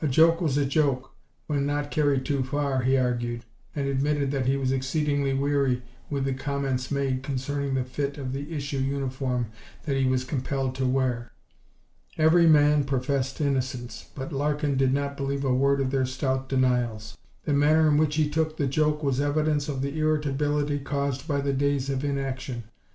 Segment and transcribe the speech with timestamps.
[0.00, 1.12] A joke was a joke,
[1.46, 3.44] when not carried too far, he argued,
[3.76, 8.32] and admitted that he was exceedingly weary with the comments made concerning the fit of
[8.32, 9.48] the issue uniform
[9.82, 11.30] that he was compelled to wear.
[12.16, 17.18] Every man professed innocence, but Larkin did not believe a word of their stout denials.
[17.44, 21.42] The manner in which he took the joke was evidence of the irritability caused by
[21.42, 22.64] the days of inaction.